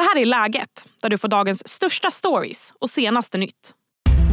Det 0.00 0.04
här 0.04 0.22
är 0.22 0.26
Läget, 0.26 0.88
där 1.02 1.08
du 1.10 1.18
får 1.18 1.28
dagens 1.28 1.68
största 1.68 2.10
stories 2.10 2.72
och 2.80 2.90
senaste 2.90 3.38
nytt. 3.38 3.74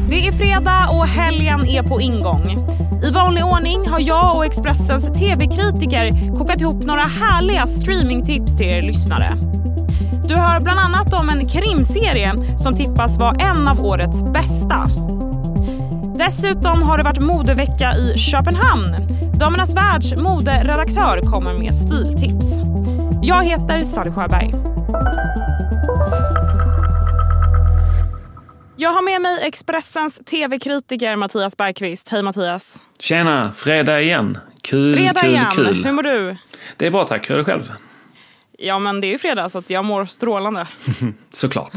Det 0.09 0.27
är 0.27 0.31
fredag 0.31 0.89
och 0.91 1.07
helgen 1.07 1.65
är 1.65 1.83
på 1.83 2.01
ingång. 2.01 2.57
I 3.03 3.11
vanlig 3.11 3.45
ordning 3.45 3.87
har 3.87 3.99
jag 3.99 4.35
och 4.35 4.45
Expressens 4.45 5.19
tv-kritiker 5.19 6.37
kokat 6.37 6.61
ihop 6.61 6.83
några 6.83 7.01
härliga 7.01 7.67
streamingtips 7.67 8.57
till 8.57 8.67
er 8.67 8.81
lyssnare. 8.81 9.33
Du 10.27 10.35
hör 10.35 10.59
bland 10.59 10.79
annat 10.79 11.13
om 11.13 11.29
en 11.29 11.49
krimserie 11.49 12.57
som 12.57 12.75
tippas 12.75 13.17
vara 13.17 13.35
en 13.35 13.67
av 13.67 13.85
årets 13.85 14.23
bästa. 14.23 14.89
Dessutom 16.17 16.81
har 16.81 16.97
det 16.97 17.03
varit 17.03 17.19
modevecka 17.19 17.93
i 17.95 18.17
Köpenhamn. 18.17 18.95
Damernas 19.39 19.73
Världs 19.73 20.15
moderedaktör 20.15 21.21
kommer 21.31 21.53
med 21.53 21.75
stiltips. 21.75 22.47
Jag 23.21 23.43
heter 23.43 23.83
Sally 23.83 24.11
Sjöberg. 24.11 24.53
Jag 28.79 28.89
har 28.89 29.01
med 29.01 29.21
mig 29.21 29.39
Expressens 29.43 30.19
tv-kritiker 30.25 31.15
Mattias 31.15 31.57
Bergqvist. 31.57 32.09
Hej 32.09 32.23
Mattias! 32.23 32.77
Tjena! 32.99 33.51
Fredag 33.55 34.01
igen. 34.01 34.37
Kul, 34.61 34.95
fredag 34.95 35.21
kul, 35.21 35.29
igen. 35.29 35.51
kul. 35.55 35.85
Hur 35.85 35.91
mår 35.91 36.03
du? 36.03 36.37
Det 36.77 36.85
är 36.85 36.91
bra 36.91 37.07
tack. 37.07 37.29
Hur 37.29 37.35
är 37.35 37.39
det 37.39 37.45
själv? 37.45 37.71
Ja 38.57 38.79
men 38.79 39.01
det 39.01 39.07
är 39.07 39.09
ju 39.09 39.17
fredag 39.17 39.49
så 39.49 39.63
jag 39.67 39.85
mår 39.85 40.05
strålande. 40.05 40.67
Såklart. 41.29 41.71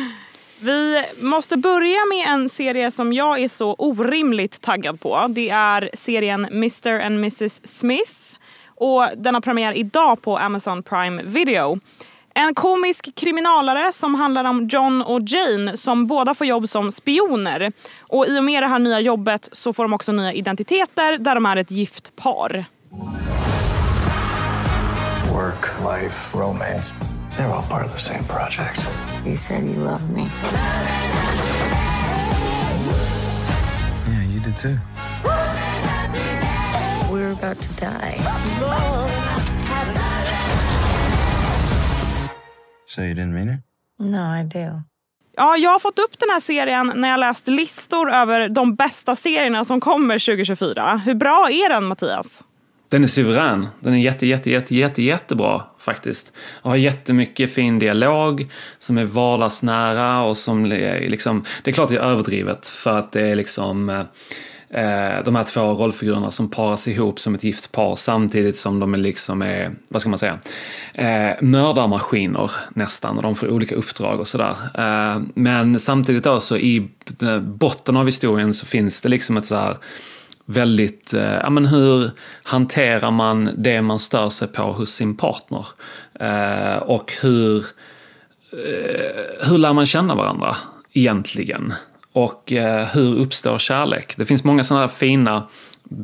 Vi 0.60 1.04
måste 1.20 1.56
börja 1.56 2.04
med 2.04 2.26
en 2.28 2.48
serie 2.48 2.90
som 2.90 3.12
jag 3.12 3.38
är 3.38 3.48
så 3.48 3.74
orimligt 3.78 4.60
taggad 4.60 5.00
på. 5.00 5.26
Det 5.28 5.50
är 5.50 5.90
serien 5.94 6.44
Mr 6.44 7.00
and 7.00 7.16
Mrs 7.16 7.60
Smith. 7.78 8.12
Och 8.66 9.08
den 9.16 9.34
har 9.34 9.40
premiär 9.40 9.72
idag 9.72 10.22
på 10.22 10.38
Amazon 10.38 10.82
Prime 10.82 11.22
Video. 11.22 11.78
En 12.34 12.54
komisk 12.54 13.08
kriminalare 13.16 13.92
som 13.92 14.14
handlar 14.14 14.44
om 14.44 14.68
John 14.68 15.02
och 15.02 15.20
Jane 15.26 15.76
som 15.76 16.06
båda 16.06 16.34
får 16.34 16.46
jobb 16.46 16.68
som 16.68 16.90
spioner. 16.90 17.72
Och 18.00 18.26
i 18.26 18.38
och 18.38 18.44
med 18.44 18.62
det 18.62 18.66
här 18.66 18.78
nya 18.78 19.00
jobbet 19.00 19.48
så 19.52 19.72
får 19.72 19.84
de 19.84 19.92
också 19.92 20.12
nya 20.12 20.32
identiteter 20.32 21.18
där 21.18 21.34
de 21.34 21.46
är 21.46 21.56
ett 21.56 21.70
gift 21.70 22.16
par. 22.16 22.64
Work, 25.32 25.64
life, 25.80 26.38
romance. 26.38 26.94
They're 27.36 27.52
all 27.52 27.62
part 27.62 27.86
of 27.86 27.92
the 27.94 28.00
same 28.00 28.24
project. 28.24 28.86
You 29.26 29.36
said 29.36 29.64
you 29.64 29.84
loved 29.84 30.10
me. 30.10 30.26
Yeah, 34.08 34.34
you 34.34 34.40
did 34.40 34.58
too. 34.58 34.76
We 37.12 37.20
were 37.20 37.32
about 37.32 37.60
to 37.60 37.68
die. 37.80 39.21
So 42.94 43.02
you 43.02 43.14
didn't 43.14 43.32
mean 43.32 43.48
it? 43.48 43.60
No, 43.98 44.40
I 44.40 44.44
do. 44.44 44.82
Ja, 45.36 45.56
jag 45.56 45.70
har 45.70 45.78
fått 45.78 45.98
upp 45.98 46.18
den 46.18 46.30
här 46.30 46.40
serien 46.40 46.92
när 46.96 47.08
jag 47.08 47.20
läst 47.20 47.48
listor 47.48 48.12
över 48.12 48.48
de 48.48 48.74
bästa 48.74 49.16
serierna 49.16 49.64
som 49.64 49.80
kommer 49.80 50.18
2024. 50.18 51.02
Hur 51.04 51.14
bra 51.14 51.48
är 51.50 51.68
den 51.68 51.84
Mattias? 51.84 52.42
Den 52.90 53.02
är 53.02 53.06
suverän. 53.06 53.68
Den 53.80 53.94
är 53.94 53.98
jätte, 53.98 54.26
jätte, 54.26 54.50
jätte, 54.50 54.74
jätte, 54.74 55.02
jättebra 55.02 55.62
faktiskt. 55.78 56.36
Och 56.62 56.70
har 56.70 56.76
jättemycket 56.76 57.54
fin 57.54 57.78
dialog 57.78 58.50
som 58.78 58.98
är 58.98 59.04
vardagsnära 59.04 60.22
och 60.22 60.36
som 60.36 60.64
är 60.64 61.08
liksom, 61.08 61.44
det 61.62 61.70
är 61.70 61.74
klart 61.74 61.88
det 61.88 61.96
är 61.96 62.00
överdrivet 62.00 62.66
för 62.66 62.98
att 62.98 63.12
det 63.12 63.20
är 63.20 63.34
liksom 63.34 64.04
eh, 64.72 65.24
de 65.24 65.36
här 65.36 65.44
två 65.44 65.60
rollfigurerna 65.60 66.30
som 66.30 66.50
paras 66.50 66.88
ihop 66.88 67.20
som 67.20 67.34
ett 67.34 67.44
gift 67.44 67.72
par 67.72 67.96
samtidigt 67.96 68.56
som 68.56 68.80
de 68.80 68.94
är 68.94 68.98
liksom 68.98 69.42
är, 69.42 69.70
vad 69.88 70.00
ska 70.00 70.10
man 70.10 70.18
säga, 70.18 70.38
eh, 70.94 71.36
mördarmaskiner 71.40 72.50
nästan 72.74 73.16
och 73.16 73.22
de 73.22 73.34
får 73.34 73.50
olika 73.50 73.74
uppdrag 73.74 74.20
och 74.20 74.28
sådär. 74.28 74.56
Eh, 74.74 75.22
men 75.34 75.80
samtidigt 75.80 76.24
då 76.24 76.40
så 76.40 76.56
i 76.56 76.88
botten 77.40 77.96
av 77.96 78.06
historien 78.06 78.54
så 78.54 78.66
finns 78.66 79.00
det 79.00 79.08
liksom 79.08 79.36
ett 79.36 79.46
så 79.46 79.54
här 79.54 79.76
väldigt, 80.44 81.14
eh, 81.14 81.34
ja 81.34 81.50
men 81.50 81.66
hur 81.66 82.10
hanterar 82.42 83.10
man 83.10 83.50
det 83.56 83.82
man 83.82 83.98
stör 83.98 84.30
sig 84.30 84.48
på 84.48 84.62
hos 84.62 84.90
sin 84.90 85.16
partner? 85.16 85.66
Eh, 86.20 86.76
och 86.76 87.12
hur, 87.22 87.64
eh, 88.52 89.48
hur 89.48 89.58
lär 89.58 89.72
man 89.72 89.86
känna 89.86 90.14
varandra 90.14 90.56
egentligen? 90.92 91.74
Och 92.12 92.52
eh, 92.52 92.86
hur 92.86 93.18
uppstår 93.18 93.58
kärlek? 93.58 94.14
Det 94.16 94.26
finns 94.26 94.44
många 94.44 94.64
sådana 94.64 94.80
här 94.80 94.88
fina 94.88 95.48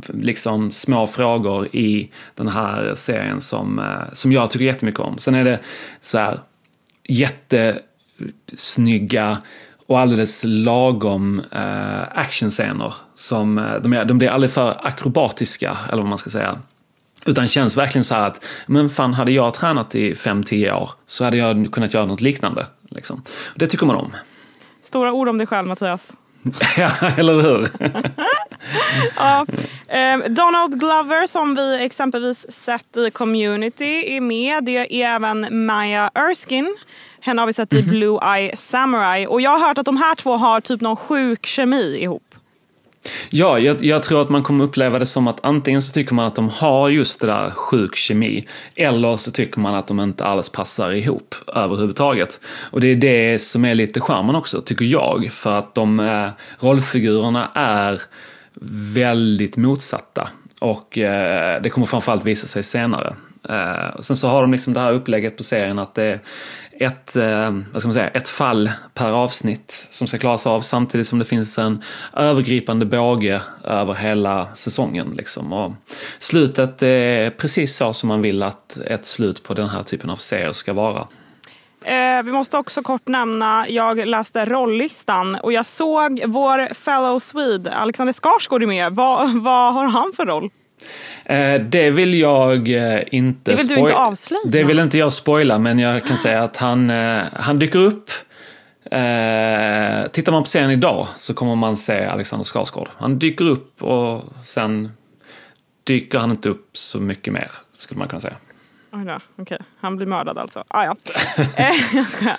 liksom 0.09 0.71
små 0.71 1.07
frågor 1.07 1.77
i 1.77 2.11
den 2.35 2.49
här 2.49 2.95
serien 2.95 3.41
som, 3.41 3.79
eh, 3.79 4.13
som 4.13 4.33
jag 4.33 4.51
tycker 4.51 4.65
jättemycket 4.65 5.01
om. 5.01 5.19
Sen 5.19 5.35
är 5.35 5.45
det 5.45 5.61
så 6.01 6.19
här 6.19 6.39
jättesnygga 7.09 9.39
och 9.87 10.01
alldeles 10.01 10.41
lagom 10.45 11.43
eh, 11.53 12.03
actionscener. 12.15 12.95
Som, 13.15 13.59
eh, 13.59 13.81
de, 13.81 13.93
är, 13.93 14.05
de 14.05 14.19
blir 14.19 14.29
aldrig 14.29 14.51
för 14.51 14.87
akrobatiska, 14.87 15.79
eller 15.89 16.03
vad 16.03 16.09
man 16.09 16.19
ska 16.19 16.31
säga. 16.31 16.59
Utan 17.27 17.49
känns 17.49 17.77
verkligen 17.77 18.05
så 18.05 18.15
här 18.15 18.27
att, 18.27 18.45
men 18.67 18.91
fan 18.91 19.15
hade 19.15 19.33
jag 19.33 19.55
tränat 19.55 19.95
i 19.95 20.15
5-10 20.15 20.73
år 20.73 20.91
så 21.07 21.25
hade 21.25 21.37
jag 21.37 21.73
kunnat 21.73 21.95
göra 21.95 22.07
något 22.07 22.21
liknande. 22.21 22.67
Liksom. 22.91 23.23
Det 23.55 23.67
tycker 23.67 23.87
man 23.87 23.97
om. 23.97 24.13
Stora 24.89 25.13
ord 25.13 25.29
om 25.29 25.39
dig 25.39 25.47
själv 25.47 25.69
Mattias. 25.69 26.13
ja, 26.77 26.91
eller 27.17 27.43
hur? 27.43 27.69
ja, 29.17 29.47
eh, 29.89 30.19
Donald 30.29 30.81
Glover 30.81 31.27
som 31.27 31.55
vi 31.55 31.85
exempelvis 31.85 32.53
sett 32.53 32.97
i 32.97 33.11
Community 33.11 34.17
är 34.17 34.21
med. 34.21 34.65
Det 34.65 35.03
är 35.03 35.15
även 35.15 35.67
Maya 35.67 36.11
Erskine. 36.15 36.75
Henne 37.21 37.43
har 37.43 37.47
vi 37.47 37.53
sett 37.53 37.73
i 37.73 37.83
Mhm. 37.83 37.91
Blue 37.91 38.37
Eye 38.37 38.57
Samurai. 38.57 39.27
Och 39.27 39.41
jag 39.41 39.51
har 39.59 39.69
hört 39.69 39.79
att 39.79 39.87
de 39.87 39.97
här 39.97 40.15
två 40.15 40.37
har 40.37 40.61
typ 40.61 40.81
någon 40.81 40.97
sjuk 40.97 41.47
kemi 41.47 41.97
ihop. 42.03 42.28
Ja, 43.31 43.59
jag, 43.59 43.85
jag, 43.85 44.03
tror 44.03 44.23
att 44.23 44.29
man 44.29 44.43
kommer 44.43 44.65
uppleva 44.65 44.99
det 44.99 45.07
som 45.07 45.29
att 45.29 45.45
antingen 45.45 45.83
så 45.83 45.93
tycker 45.93 46.15
man 46.15 46.27
att 46.27 46.35
de 46.35 46.49
har 46.49 46.89
just 46.89 47.21
det 47.21 47.27
där 47.27 47.51
sjuk 47.51 47.97
kemi 47.97 48.47
eller 48.77 49.17
så 49.17 49.31
tycker 49.31 49.61
man 49.61 49.75
att 49.75 49.87
de 49.87 50.01
inte 50.01 50.25
alls 50.25 50.49
passar 50.49 50.93
ihop 50.93 51.35
överhuvudtaget. 51.55 52.41
Och 52.71 52.81
det 52.81 52.89
är 52.89 52.97
det 52.97 53.39
som 53.39 53.65
är 53.65 53.75
lite 53.75 54.01
charmen 54.01 54.35
också, 54.35 54.61
tycker 54.61 54.85
jag, 54.85 55.29
för 55.33 55.53
att 55.53 55.75
de 55.75 56.01
eh, 56.01 56.29
rollfigurerna 56.59 57.51
är 57.55 58.01
väldigt 58.95 59.57
motsatta 59.57 60.29
och 60.59 60.99
eh, 60.99 61.63
det 61.63 61.71
kommer 61.71 61.87
framförallt 61.87 62.25
visa 62.25 62.47
sig 62.47 62.63
senare. 62.63 63.15
Eh, 63.49 63.89
och 63.97 64.05
sen 64.05 64.17
så 64.17 64.29
har 64.29 64.41
de 64.41 64.53
liksom 64.53 64.73
det 64.73 64.81
här 64.81 64.93
upplägget 64.93 65.37
på 65.37 65.43
serien 65.43 65.79
att 65.79 65.95
det 65.95 66.05
är 66.05 66.21
ett, 66.81 67.17
eh, 67.17 67.51
vad 67.73 67.83
ska 67.83 67.89
man 67.89 67.95
säga, 67.95 68.09
ett 68.09 68.29
fall 68.29 68.71
per 68.95 69.13
avsnitt 69.13 69.87
som 69.91 70.07
ska 70.07 70.19
klaras 70.19 70.47
av 70.47 70.61
samtidigt 70.61 71.07
som 71.07 71.19
det 71.19 71.25
finns 71.25 71.59
en 71.59 71.83
övergripande 72.17 72.87
båge 72.87 73.41
över 73.65 73.95
hela 73.95 74.47
säsongen. 74.55 75.15
Liksom. 75.17 75.53
Och 75.53 75.73
slutet 76.19 76.83
är 76.83 77.31
precis 77.31 77.77
så 77.77 77.93
som 77.93 78.09
man 78.09 78.23
vill 78.23 78.43
att 78.43 78.77
ett 78.77 79.05
slut 79.07 79.43
på 79.43 79.55
den 79.55 79.69
här 79.69 79.83
typen 79.83 80.11
av 80.11 80.17
serier 80.17 80.53
ska 80.53 80.73
vara. 80.73 81.09
Eh, 81.85 82.23
vi 82.23 82.33
måste 82.33 82.57
också 82.57 82.83
kort 82.83 83.09
nämna, 83.09 83.69
jag 83.69 84.07
läste 84.07 84.45
rolllistan 84.45 85.35
och 85.35 85.53
jag 85.53 85.67
såg 85.67 86.23
vår 86.27 86.75
fellow 86.75 87.19
Swede 87.19 87.75
Alexander 87.75 88.13
Skarsgård 88.13 88.63
är 88.63 88.67
med. 88.67 88.95
Vad, 88.95 89.43
vad 89.43 89.75
har 89.75 89.87
han 89.87 90.13
för 90.17 90.27
roll? 90.27 90.51
Eh, 91.25 91.61
det 91.61 91.91
vill 91.91 92.15
jag 92.15 92.69
eh, 92.69 93.03
inte 93.11 93.51
Det 93.51 93.57
vill 93.57 93.69
du 93.69 93.75
inte 93.75 93.95
avslöja. 93.95 94.41
Det 94.47 94.65
vill 94.65 94.79
inte 94.79 94.99
jag 94.99 95.13
spoila 95.13 95.59
men 95.59 95.79
jag 95.79 96.07
kan 96.07 96.17
säga 96.17 96.43
att 96.43 96.57
han, 96.57 96.91
eh, 96.91 97.23
han 97.33 97.59
dyker 97.59 97.79
upp. 97.79 98.11
Tittar 100.13 100.33
man 100.33 100.43
på 100.43 100.49
serien 100.49 100.71
idag 100.71 101.07
så 101.17 101.35
kommer 101.35 101.55
man 101.55 101.77
se 101.77 102.05
Alexander 102.05 102.45
Skarsgård. 102.45 102.89
Han 102.97 103.19
dyker 103.19 103.45
upp 103.45 103.83
och 103.83 104.25
sen 104.45 104.93
dyker 105.85 106.19
han 106.19 106.31
inte 106.31 106.49
upp 106.49 106.77
så 106.77 107.01
mycket 107.01 107.33
mer 107.33 107.51
skulle 107.73 107.99
man 107.99 108.09
kunna 108.09 108.21
säga. 108.21 108.37
Oj 108.93 109.05
då, 109.05 109.21
okej. 109.37 109.59
Han 109.81 109.97
blir 109.97 110.07
mördad 110.07 110.39
alltså. 110.39 110.65
Ah, 110.69 110.85
ja. 110.85 110.97
eh, 111.57 111.97
jag 111.97 112.07
skojar. 112.07 112.37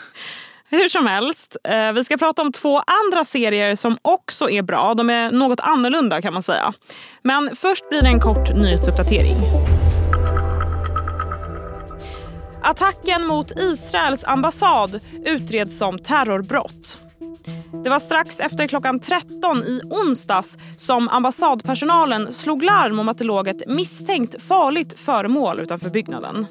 Hur 0.71 0.88
som 0.88 1.06
helst, 1.06 1.57
eh, 1.63 1.92
vi 1.92 2.04
ska 2.04 2.18
prata 2.18 2.42
om 2.42 2.51
två 2.51 2.81
andra 3.06 3.25
serier 3.25 3.75
som 3.75 3.98
också 4.01 4.50
är 4.50 4.62
bra. 4.62 4.94
De 4.94 5.10
är 5.10 5.31
något 5.31 5.60
annorlunda 5.60 6.21
kan 6.21 6.33
man 6.33 6.44
säga. 6.44 6.74
Men 7.21 7.56
först 7.56 7.89
blir 7.89 8.01
det 8.01 8.07
en 8.07 8.19
kort 8.19 8.56
nyhetsuppdatering. 8.56 9.36
Attacken 12.63 13.25
mot 13.25 13.51
Israels 13.60 14.24
ambassad 14.24 15.00
utreds 15.25 15.77
som 15.77 16.00
terrorbrott. 16.00 16.98
Det 17.83 17.89
var 17.89 18.00
strax 18.00 18.39
efter 18.39 18.68
klockan 18.68 19.00
13 19.00 19.63
i 19.63 19.81
onsdags 19.83 20.57
som 20.77 21.10
ambassadpersonalen 21.10 22.31
slog 22.31 22.63
larm 22.63 23.00
om 23.00 23.10
att 23.10 23.18
det 23.18 23.24
låg 23.24 23.48
ett 23.48 23.68
misstänkt 23.68 24.42
farligt 24.42 25.00
föremål 25.00 25.60
utanför 25.60 25.89
byggnaden. 25.89 26.45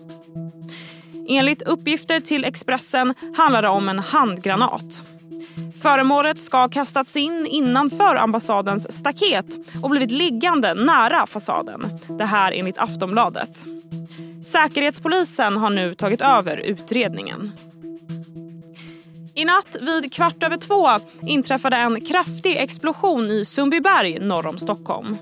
Enligt 1.28 1.62
uppgifter 1.62 2.20
till 2.20 2.44
Expressen 2.44 3.14
handlar 3.36 3.62
det 3.62 3.68
om 3.68 3.88
en 3.88 3.98
handgranat. 3.98 5.04
Föremålet 5.82 6.42
ska 6.42 6.58
ha 6.58 6.68
kastats 6.68 7.16
in 7.16 7.46
innanför 7.46 8.16
ambassadens 8.16 8.92
staket 8.92 9.58
och 9.82 9.90
blivit 9.90 10.10
liggande 10.10 10.74
nära 10.74 11.26
fasaden. 11.26 11.98
Det 12.08 12.24
här 12.24 12.52
enligt 12.52 12.78
Aftonbladet. 12.78 13.64
Säkerhetspolisen 14.44 15.56
har 15.56 15.70
nu 15.70 15.94
tagit 15.94 16.20
över 16.20 16.56
utredningen. 16.56 17.52
I 19.34 19.44
natt 19.44 19.76
vid 19.80 20.12
kvart 20.12 20.42
över 20.42 20.56
två 20.56 20.88
inträffade 21.26 21.76
en 21.76 22.00
kraftig 22.00 22.56
explosion 22.56 23.26
i 23.26 23.44
Sundbyberg 23.44 24.18
norr 24.18 24.46
om 24.46 24.58
Stockholm. 24.58 25.16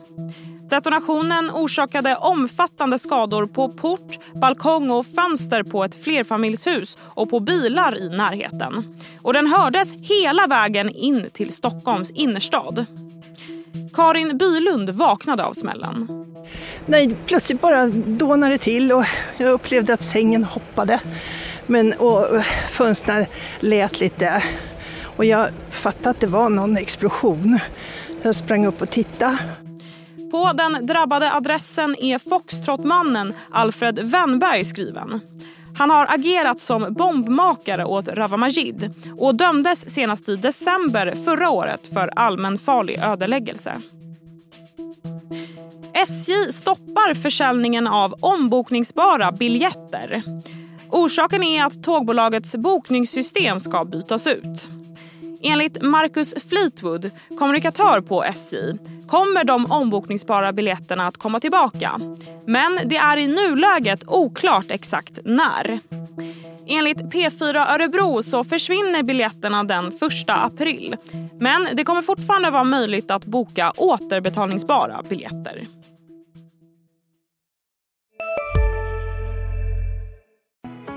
Detonationen 0.70 1.50
orsakade 1.50 2.16
omfattande 2.16 2.98
skador 2.98 3.46
på 3.46 3.68
port, 3.68 4.18
balkong 4.34 4.90
och 4.90 5.06
fönster 5.06 5.62
på 5.62 5.84
ett 5.84 6.04
flerfamiljshus 6.04 6.98
och 7.02 7.30
på 7.30 7.40
bilar 7.40 7.98
i 7.98 8.08
närheten. 8.08 8.96
Och 9.22 9.32
den 9.32 9.46
hördes 9.46 9.92
hela 9.92 10.46
vägen 10.46 10.90
in 10.90 11.30
till 11.32 11.52
Stockholms 11.52 12.10
innerstad. 12.10 12.86
Karin 13.94 14.38
Bylund 14.38 14.90
vaknade 14.90 15.44
av 15.44 15.52
smällen. 15.52 16.26
Nej, 16.86 17.16
plötsligt 17.26 17.60
bara 17.60 17.86
dånade 17.86 18.52
det 18.52 18.58
till 18.58 18.92
och 18.92 19.04
jag 19.36 19.52
upplevde 19.52 19.94
att 19.94 20.04
sängen 20.04 20.44
hoppade. 20.44 21.00
Men, 21.66 21.92
och 21.92 22.26
fönstren 22.70 23.26
lät 23.60 24.00
lite. 24.00 24.42
Och 25.16 25.24
jag 25.24 25.48
fattade 25.70 26.10
att 26.10 26.20
det 26.20 26.26
var 26.26 26.48
någon 26.48 26.76
explosion. 26.76 27.58
Jag 28.22 28.34
sprang 28.34 28.66
upp 28.66 28.82
och 28.82 28.90
tittade. 28.90 29.38
På 30.30 30.52
den 30.52 30.86
drabbade 30.86 31.32
adressen 31.32 31.96
är 31.98 32.18
foxtrotmannen 32.18 33.32
Alfred 33.50 33.98
Wennberg 33.98 34.64
skriven. 34.64 35.20
Han 35.78 35.90
har 35.90 36.06
agerat 36.06 36.60
som 36.60 36.94
bombmakare 36.94 37.84
åt 37.84 38.08
Rawa 38.08 38.36
Majid 38.36 38.94
och 39.18 39.34
dömdes 39.34 39.94
senast 39.94 40.28
i 40.28 40.36
december 40.36 41.14
förra 41.24 41.50
året 41.50 41.88
för 41.94 42.10
allmänfarlig 42.16 42.98
ödeläggelse. 43.02 43.80
SJ 45.92 46.52
stoppar 46.52 47.14
försäljningen 47.14 47.86
av 47.86 48.14
ombokningsbara 48.20 49.32
biljetter. 49.32 50.22
Orsaken 50.90 51.42
är 51.42 51.64
att 51.64 51.82
tågbolagets 51.82 52.56
bokningssystem 52.56 53.60
ska 53.60 53.84
bytas 53.84 54.26
ut. 54.26 54.68
Enligt 55.46 55.82
Marcus 55.82 56.34
Fleetwood, 56.48 57.10
kommunikatör 57.38 58.00
på 58.00 58.24
SJ 58.24 58.56
kommer 59.08 59.44
de 59.44 59.66
ombokningsbara 59.66 60.52
biljetterna 60.52 61.06
att 61.06 61.16
komma 61.16 61.40
tillbaka. 61.40 62.00
Men 62.46 62.78
det 62.84 62.96
är 62.96 63.16
i 63.16 63.26
nuläget 63.26 64.04
oklart 64.06 64.70
exakt 64.70 65.18
när. 65.24 65.80
Enligt 66.66 66.98
P4 66.98 67.74
Örebro 67.74 68.22
så 68.22 68.44
försvinner 68.44 69.02
biljetterna 69.02 69.64
den 69.64 69.86
1 69.86 69.92
april. 70.26 70.96
Men 71.40 71.68
det 71.72 71.84
kommer 71.84 72.02
fortfarande 72.02 72.50
vara 72.50 72.64
möjligt 72.64 73.10
att 73.10 73.24
boka 73.24 73.72
återbetalningsbara 73.76 75.02
biljetter. 75.08 75.66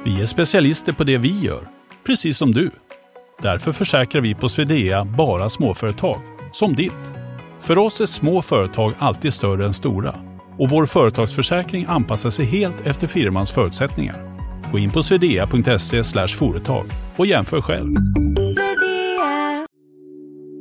Vi 0.05 0.21
är 0.21 0.25
specialister 0.25 0.93
på 0.93 1.03
det 1.03 1.17
vi 1.17 1.39
gör, 1.39 1.67
precis 2.03 2.37
som 2.37 2.51
du. 2.51 2.71
Därför 3.41 3.71
försäkrar 3.71 4.21
vi 4.21 4.35
på 4.35 4.49
Swedea 4.49 5.05
bara 5.05 5.49
småföretag, 5.49 6.21
som 6.51 6.75
ditt. 6.75 7.13
För 7.59 7.77
oss 7.77 8.01
är 8.01 8.05
små 8.05 8.41
företag 8.41 8.93
alltid 8.97 9.33
större 9.33 9.65
än 9.65 9.73
stora 9.73 10.15
och 10.57 10.69
vår 10.69 10.85
företagsförsäkring 10.85 11.85
anpassar 11.87 12.29
sig 12.29 12.45
helt 12.45 12.85
efter 12.85 13.07
firmans 13.07 13.51
förutsättningar. 13.51 14.39
Gå 14.71 14.79
in 14.79 14.91
på 14.91 15.03
swedea.se 15.03 16.27
företag 16.27 16.85
och 17.15 17.25
jämför 17.25 17.61
själv. 17.61 17.95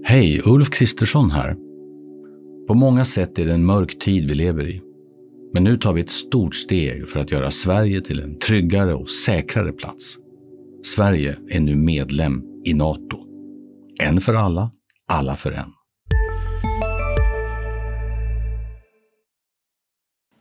Hej, 0.05 0.43
Ulf 0.45 0.71
Kristersson 0.71 1.31
här. 1.31 1.57
På 2.69 2.75
många 2.75 3.05
sätt 3.05 3.39
är 3.39 3.47
det 3.47 3.55
en 3.55 3.65
mörk 3.65 3.99
tid 3.99 4.29
vi 4.29 4.35
lever 4.35 4.71
i. 4.71 4.83
Men 5.55 5.65
nu 5.65 5.77
tar 5.77 5.93
vi 5.93 6.01
ett 6.01 6.11
stort 6.11 6.55
steg 6.55 7.09
för 7.09 7.21
att 7.21 7.31
göra 7.31 7.51
Sverige 7.51 8.01
till 8.01 8.21
en 8.21 8.39
tryggare 8.39 8.95
och 8.95 9.09
säkrare 9.09 9.73
plats. 9.73 10.19
Sverige 10.83 11.37
är 11.51 11.61
nu 11.61 11.77
medlem 11.77 12.43
i 12.65 12.75
Nato. 12.75 13.19
En 14.01 14.21
för 14.21 14.35
alla, 14.35 14.71
alla 15.09 15.37
för 15.37 15.53
en. 15.53 15.73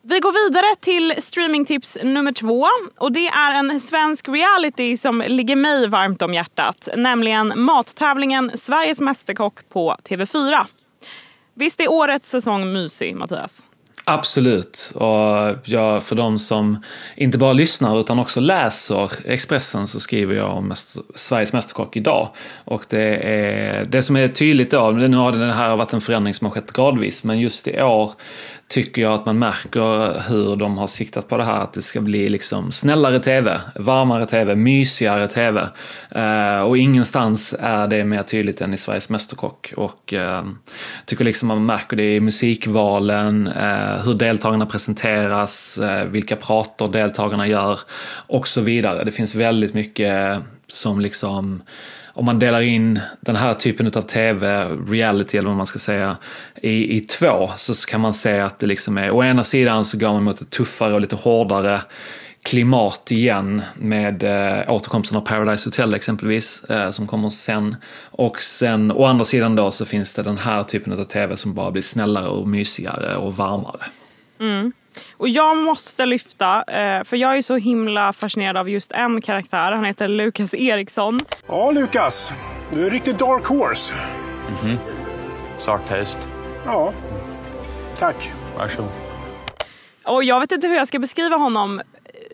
Vi 0.04 0.20
går 0.20 0.46
vidare 0.46 0.76
till 0.82 1.24
streamingtips 1.24 1.98
nummer 2.04 2.32
två. 2.32 2.68
Och 2.98 3.12
Det 3.12 3.28
är 3.28 3.54
en 3.54 3.80
svensk 3.80 4.30
reality 4.30 4.98
som 4.98 5.24
ligger 5.28 5.56
mig 5.56 5.88
varmt 5.88 6.22
om 6.22 6.34
hjärtat. 6.34 6.90
Nämligen 6.98 7.54
mattävlingen 7.56 8.52
Sveriges 8.58 9.00
Mästerkock 9.00 9.70
på 9.70 9.96
TV4. 10.04 10.66
Visst 11.54 11.82
är 11.82 11.92
årets 11.92 12.30
säsong 12.30 12.74
mysig, 12.74 13.16
Mattias? 13.16 13.67
Absolut. 14.10 14.92
Och 14.96 15.56
jag, 15.64 16.04
för 16.04 16.16
de 16.16 16.40
som 16.40 16.84
inte 17.16 17.38
bara 17.38 17.54
lyssnar 17.54 18.00
utan 18.00 18.20
också 18.20 18.40
läser 18.40 19.12
Expressen 19.26 19.88
så 19.88 20.00
skriver 20.00 20.36
jag 20.36 20.58
om 20.58 20.74
Sveriges 21.16 21.54
Mästerkock 21.54 21.96
idag. 21.96 22.30
Och 22.66 22.86
det, 22.90 23.16
är, 23.16 23.86
det 23.86 24.02
som 24.02 24.16
är 24.16 24.28
tydligt 24.28 24.72
då, 24.72 24.92
nu 24.92 25.18
har 25.18 25.32
det 25.32 25.54
här 25.54 25.76
varit 25.76 25.94
en 25.94 26.02
förändring 26.02 26.34
som 26.34 26.46
har 26.46 26.52
skett 26.52 26.72
gradvis, 26.72 27.24
men 27.24 27.40
just 27.40 27.68
i 27.68 27.82
år 27.82 28.12
tycker 28.68 29.02
jag 29.02 29.14
att 29.14 29.26
man 29.26 29.40
märker 29.40 30.22
hur 30.30 30.56
de 30.56 30.78
har 30.78 30.88
siktat 30.88 31.28
på 31.28 31.38
det 31.38 31.44
här 31.44 31.62
att 31.62 31.74
det 31.74 31.82
ska 31.82 32.02
bli 32.02 32.30
liksom 32.30 32.72
snällare 32.72 33.20
tv, 33.20 33.62
varmare 33.76 34.26
tv, 34.26 34.56
mysigare 34.56 35.28
tv. 35.28 35.70
Eh, 36.12 36.60
och 36.60 36.78
ingenstans 36.78 37.56
är 37.60 37.88
det 37.88 38.04
mer 38.04 38.24
tydligt 38.24 38.62
än 38.62 38.74
i 38.74 38.78
Sveriges 38.78 39.10
Mästerkock. 39.10 39.74
Och 39.78 40.14
eh, 40.14 40.46
tycker 41.06 41.26
liksom 41.26 41.48
man 41.48 41.66
märker 41.66 41.98
det 41.98 42.16
i 42.16 42.20
musikvalen, 42.20 43.48
eh, 43.48 44.06
hur 44.06 44.14
deltagarna 44.14 44.66
presenteras, 44.66 45.78
eh, 45.78 46.06
vilka 46.06 46.36
prator 46.36 46.88
deltagarna 46.88 47.48
gör 47.48 47.80
och 48.28 48.48
så 48.48 48.62
vidare. 48.62 49.04
Det 49.04 49.12
finns 49.12 49.36
väldigt 49.36 49.74
mycket 49.74 50.42
som 50.68 51.00
liksom 51.00 51.64
om 52.18 52.26
man 52.26 52.40
delar 52.40 52.62
in 52.62 53.00
den 53.20 53.36
här 53.36 53.54
typen 53.54 53.88
av 53.88 54.02
tv, 54.02 54.66
reality 54.88 55.38
eller 55.38 55.48
vad 55.48 55.58
man 55.58 55.66
ska 55.66 55.80
säga, 55.80 56.18
i, 56.62 56.98
i 56.98 57.00
två 57.00 57.50
så 57.58 57.88
kan 57.88 58.02
man 58.02 58.14
se 58.14 58.40
att 58.40 58.60
det 58.60 58.68
liksom 58.68 58.98
är, 58.98 59.12
å 59.12 59.24
ena 59.24 59.44
sidan 59.44 59.86
så 59.86 59.98
går 59.98 60.14
man 60.14 60.24
mot 60.24 60.42
ett 60.42 60.50
tuffare 60.50 60.94
och 60.94 61.02
lite 61.02 61.16
hårdare 61.16 61.82
klimat 62.44 63.12
igen 63.12 63.62
med 63.76 64.24
eh, 64.24 64.74
återkomsten 64.74 65.18
av 65.18 65.22
Paradise 65.22 65.68
Hotel 65.68 65.94
exempelvis 65.94 66.64
eh, 66.64 66.92
som 66.92 67.08
kommer 67.08 67.30
sen. 67.30 67.76
Och 68.12 68.42
sen 68.42 68.92
å 68.92 69.06
andra 69.06 69.26
sidan 69.26 69.56
då 69.56 69.72
så 69.72 69.86
finns 69.86 70.14
det 70.14 70.24
den 70.24 70.38
här 70.38 70.64
typen 70.64 70.94
av 70.94 71.04
tv 71.04 71.38
som 71.38 71.54
bara 71.54 71.72
blir 71.72 71.82
snällare 71.82 72.28
och 72.28 72.48
mysigare 72.48 73.16
och 73.16 73.38
varmare. 73.38 73.84
Mm. 74.40 74.72
Och 75.18 75.30
jag 75.30 75.58
måste 75.58 76.06
lyfta, 76.06 76.64
eh, 76.64 77.04
för 77.04 77.18
jag 77.18 77.38
är 77.38 77.42
så 77.42 77.56
himla 77.56 78.14
fascinerad 78.14 78.58
av 78.58 78.70
just 78.70 78.92
en 78.92 79.22
karaktär. 79.22 79.72
Han 79.72 79.86
heter 79.86 80.08
Lukas 80.08 80.54
Eriksson. 80.54 81.20
Ja, 81.48 81.72
Lukas. 81.72 82.32
Du 82.74 82.80
är 82.80 82.84
en 82.84 82.90
riktig 82.90 83.16
dark 83.16 83.46
horse. 83.46 83.94
Mhm. 84.62 84.70
Mm 84.72 84.78
taste. 85.90 86.22
Ja. 86.66 86.94
Tack. 88.00 88.32
Varsågod. 88.58 88.92
Och 90.04 90.24
jag 90.24 90.40
vet 90.40 90.52
inte 90.52 90.68
hur 90.68 90.76
jag 90.76 90.88
ska 90.88 91.00
beskriva 91.00 91.36
honom 91.36 91.82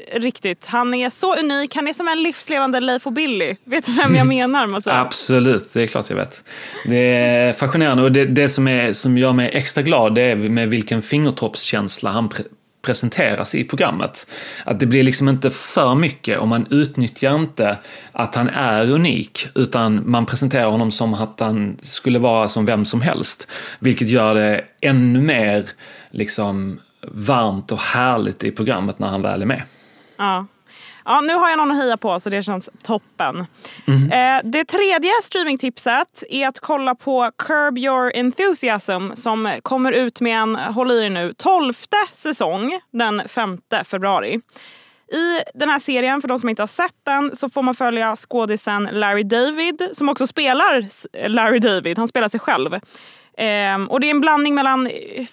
eh, 0.08 0.20
riktigt. 0.20 0.66
Han 0.66 0.94
är 0.94 1.10
så 1.10 1.36
unik. 1.36 1.76
Han 1.76 1.88
är 1.88 1.94
som 1.94 2.08
en 2.08 2.24
livslevande 2.24 2.80
Leif 2.80 3.06
och 3.08 3.14
Billy. 3.14 3.56
Vet 3.64 3.86
du 3.86 3.92
vem 3.92 4.16
jag 4.16 4.28
menar 4.28 4.68
Mattias? 4.68 4.96
Absolut, 4.96 5.74
det 5.74 5.82
är 5.82 5.88
klart 5.88 6.10
jag 6.10 6.18
vet. 6.18 6.44
Det 6.86 7.16
är 7.16 7.54
fascinerande 7.54 8.04
och 8.04 8.12
det, 8.12 8.26
det 8.26 8.50
som, 8.50 8.68
är, 8.68 8.94
som 8.94 9.18
gör 9.18 9.34
mig 9.34 9.50
extra 9.54 9.84
glad 9.84 10.16
det 10.16 10.22
är 10.22 10.36
med 10.36 10.70
vilken 10.70 11.02
fingertoppskänsla 11.02 12.10
han 12.10 12.30
presenteras 12.84 13.56
i 13.56 13.64
programmet. 13.64 14.28
Att 14.66 14.80
det 14.80 14.86
blir 14.86 15.04
liksom 15.04 15.30
inte 15.30 15.50
för 15.50 15.96
mycket 15.96 16.40
och 16.40 16.48
man 16.48 16.68
utnyttjar 16.70 17.36
inte 17.36 17.78
att 18.12 18.36
han 18.36 18.50
är 18.50 18.92
unik 18.92 19.48
utan 19.56 20.12
man 20.12 20.26
presenterar 20.26 20.70
honom 20.70 20.92
som 20.92 21.14
att 21.14 21.40
han 21.40 21.78
skulle 21.82 22.20
vara 22.20 22.48
som 22.48 22.66
vem 22.66 22.86
som 22.86 23.02
helst. 23.02 23.48
Vilket 23.80 24.10
gör 24.10 24.36
det 24.36 24.66
ännu 24.82 25.22
mer 25.22 25.66
liksom 26.12 26.80
varmt 27.08 27.72
och 27.72 27.80
härligt 27.80 28.44
i 28.44 28.52
programmet 28.52 29.00
när 29.00 29.08
han 29.08 29.22
väl 29.22 29.42
är 29.42 29.46
med. 29.46 29.64
Ja. 30.18 30.46
Ja, 31.06 31.22
nu 31.22 31.34
har 31.34 31.50
jag 31.50 31.58
någon 31.58 31.72
att 31.72 31.78
heja 31.78 31.98
på 31.98 32.20
så 32.20 32.30
det 32.30 32.44
känns 32.44 32.70
toppen. 32.84 33.46
Mm. 33.88 34.12
Eh, 34.12 34.52
det 34.52 34.66
tredje 34.66 35.12
streamingtipset 35.24 36.24
är 36.30 36.48
att 36.48 36.60
kolla 36.60 36.96
på 36.96 37.32
Curb 37.38 37.78
Your 37.78 38.12
Enthusiasm 38.16 39.12
som 39.14 39.60
kommer 39.62 39.92
ut 39.92 40.22
med 40.22 40.38
en, 40.38 40.56
håll 40.56 40.92
i 40.92 41.06
er 41.06 41.10
nu, 41.10 41.34
tolfte 41.38 41.98
säsong 42.12 42.80
den 42.92 43.22
5 43.28 43.58
februari. 43.86 44.42
I 45.14 45.44
den 45.54 45.70
här 45.70 45.80
serien, 45.80 46.22
för 46.22 46.28
de 46.28 46.40
som 46.40 46.50
inte 46.50 46.62
har 46.62 46.68
sett 46.68 46.96
den, 47.04 47.36
så 47.36 47.50
får 47.50 47.62
man 47.62 47.76
följa 47.76 48.16
skådisen 48.16 48.90
Larry 48.92 49.24
David 49.24 49.90
som 49.94 50.10
också 50.10 50.28
spelar 50.28 50.88
Larry 51.30 51.60
David. 51.60 51.98
Han 51.98 52.08
spelar 52.08 52.28
sig 52.28 52.40
själv. 52.40 52.74
Eh, 53.38 53.84
och 53.90 54.00
Det 54.00 54.08
är 54.08 54.12
en 54.12 54.22
blandning 54.22 54.56
mellan 54.56 54.90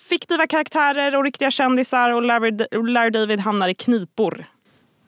fiktiva 0.09 0.47
karaktärer 0.47 1.17
och 1.17 1.25
riktiga 1.25 1.51
kändisar 1.51 2.11
och 2.11 2.23
Larry, 2.23 2.51
Larry 2.93 3.11
David 3.11 3.41
hamnar 3.41 3.69
i 3.69 3.75
knipor 3.75 4.47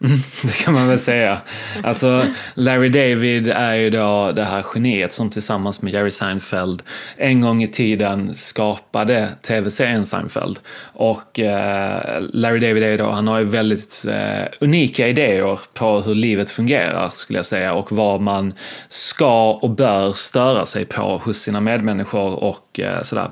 Det 0.42 0.56
kan 0.56 0.74
man 0.74 0.88
väl 0.88 0.98
säga. 0.98 1.38
Alltså, 1.82 2.26
Larry 2.54 2.88
David 2.88 3.48
är 3.48 3.74
ju 3.74 3.90
då 3.90 4.32
det 4.32 4.44
här 4.44 4.64
geniet 4.74 5.12
som 5.12 5.30
tillsammans 5.30 5.82
med 5.82 5.92
Jerry 5.92 6.10
Seinfeld 6.10 6.82
en 7.16 7.40
gång 7.40 7.62
i 7.62 7.68
tiden 7.68 8.34
skapade 8.34 9.28
tv-serien 9.46 10.06
Seinfeld. 10.06 10.58
Och 10.92 11.40
eh, 11.40 12.22
Larry 12.32 12.60
David 12.60 12.82
är 12.82 12.88
ju 12.88 12.96
då, 12.96 13.10
han 13.10 13.28
har 13.28 13.38
ju 13.38 13.44
väldigt 13.44 14.04
eh, 14.08 14.44
unika 14.60 15.08
idéer 15.08 15.60
på 15.74 16.00
hur 16.00 16.14
livet 16.14 16.50
fungerar 16.50 17.10
skulle 17.12 17.38
jag 17.38 17.46
säga 17.46 17.72
och 17.72 17.92
vad 17.92 18.20
man 18.20 18.54
ska 18.88 19.52
och 19.52 19.70
bör 19.70 20.12
störa 20.12 20.66
sig 20.66 20.84
på 20.84 21.20
hos 21.24 21.38
sina 21.38 21.60
medmänniskor 21.60 22.44
och 22.44 22.80
eh, 22.80 23.02
sådär. 23.02 23.30